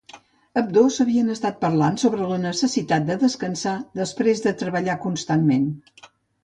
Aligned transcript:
Ambdós, 0.61 0.95
havien 1.03 1.29
estat 1.33 1.59
parlant 1.65 1.99
sobre 2.05 2.31
la 2.31 2.39
necessitat 2.47 3.07
de 3.11 3.19
descansar 3.27 3.75
després 4.05 4.43
de 4.49 4.59
treballar 4.65 4.99
constantment. 5.09 5.75